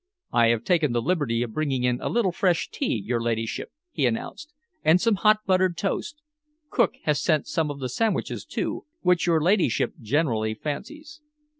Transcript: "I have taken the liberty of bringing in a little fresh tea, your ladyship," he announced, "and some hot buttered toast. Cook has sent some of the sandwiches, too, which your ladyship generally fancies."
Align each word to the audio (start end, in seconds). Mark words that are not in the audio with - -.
"I 0.31 0.47
have 0.47 0.63
taken 0.63 0.93
the 0.93 0.99
liberty 1.03 1.43
of 1.43 1.53
bringing 1.53 1.83
in 1.83 2.01
a 2.01 2.09
little 2.09 2.31
fresh 2.31 2.69
tea, 2.71 2.99
your 3.05 3.21
ladyship," 3.21 3.69
he 3.91 4.07
announced, 4.07 4.51
"and 4.83 4.99
some 4.99 5.13
hot 5.13 5.41
buttered 5.45 5.77
toast. 5.77 6.15
Cook 6.71 6.95
has 7.03 7.21
sent 7.21 7.45
some 7.45 7.69
of 7.69 7.79
the 7.79 7.87
sandwiches, 7.87 8.43
too, 8.43 8.87
which 9.01 9.27
your 9.27 9.39
ladyship 9.39 9.93
generally 10.01 10.55
fancies." 10.55 11.21